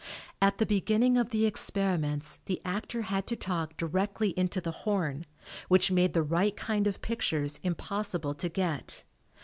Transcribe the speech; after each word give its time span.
At 0.41 0.57
the 0.57 0.65
beginning 0.65 1.15
of 1.15 1.29
the 1.29 1.45
experiments 1.45 2.39
the 2.45 2.59
actor 2.65 3.03
had 3.03 3.27
to 3.27 3.35
talk 3.35 3.77
directly 3.77 4.29
into 4.31 4.59
the 4.59 4.71
horn, 4.71 5.27
which 5.67 5.91
made 5.91 6.13
the 6.13 6.23
right 6.23 6.57
kind 6.57 6.87
of 6.87 7.03
pictures 7.03 7.59
impossible 7.61 8.33
to 8.33 8.49
get. 8.49 9.03